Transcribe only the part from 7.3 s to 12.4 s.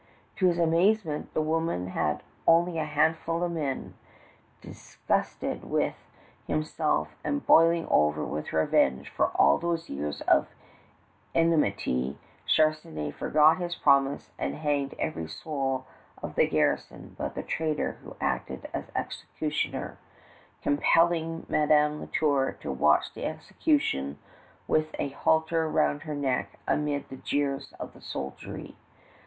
boiling over with revenge for all these years of enmity,